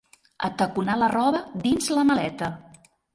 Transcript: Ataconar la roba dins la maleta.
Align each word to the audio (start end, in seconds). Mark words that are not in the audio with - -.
Ataconar 0.47 0.95
la 1.01 1.09
roba 1.15 1.41
dins 1.65 1.91
la 1.99 2.07
maleta. 2.13 2.49